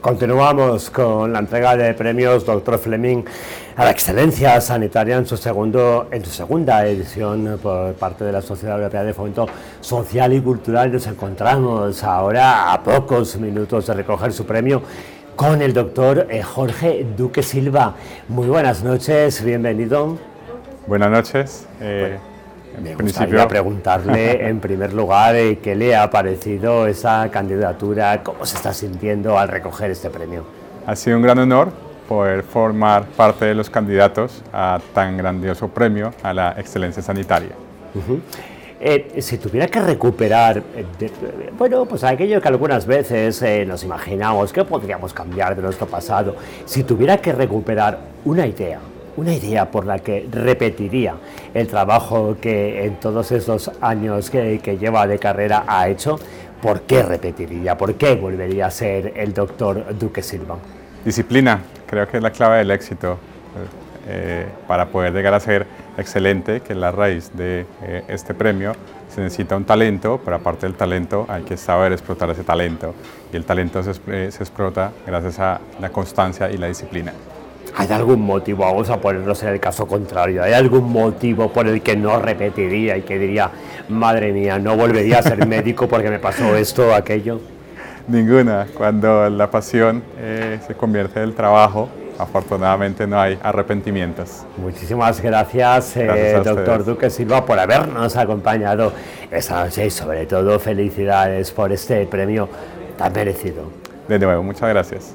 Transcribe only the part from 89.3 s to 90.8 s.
la pasión eh, se